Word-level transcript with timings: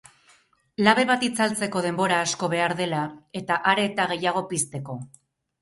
Labe 0.87 1.03
bat 1.09 1.25
itzaltzeko 1.27 1.83
denbora 1.87 2.17
asko 2.29 2.51
behar 2.55 2.75
dela 2.81 3.05
eta 3.43 3.59
are 3.73 3.87
eta 3.93 4.09
gehiago 4.15 4.45
pizteko. 4.55 4.99